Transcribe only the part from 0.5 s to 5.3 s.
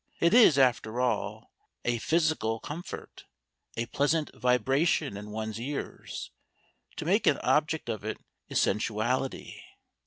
after all, a physical comfort, a pleasant vibration in